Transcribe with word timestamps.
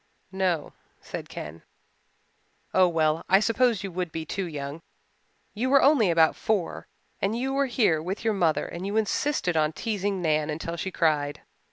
"No," 0.31 0.73
said 0.99 1.29
Ken. 1.29 1.61
"Oh 2.73 2.87
well, 2.87 3.23
I 3.29 3.39
suppose 3.39 3.83
you 3.83 3.91
would 3.91 4.11
be 4.11 4.25
too 4.25 4.45
young 4.47 4.81
you 5.53 5.69
were 5.69 5.83
only 5.83 6.09
about 6.09 6.35
four 6.35 6.87
and 7.21 7.37
you 7.37 7.53
were 7.53 7.67
here 7.67 8.01
with 8.01 8.25
your 8.25 8.33
mother 8.33 8.65
and 8.65 8.83
you 8.87 8.97
insisted 8.97 9.55
on 9.55 9.73
teasing 9.73 10.19
Nan 10.19 10.49
until 10.49 10.75
she 10.75 10.89
cried. 10.89 11.41